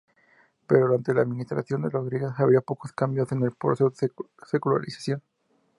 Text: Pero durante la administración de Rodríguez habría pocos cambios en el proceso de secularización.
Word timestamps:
Pero 0.65 0.87
durante 0.87 1.13
la 1.13 1.21
administración 1.21 1.83
de 1.83 1.91
Rodríguez 1.91 2.31
habría 2.37 2.61
pocos 2.61 2.91
cambios 2.91 3.31
en 3.33 3.43
el 3.43 3.51
proceso 3.51 3.91
de 3.91 4.11
secularización. 4.47 5.21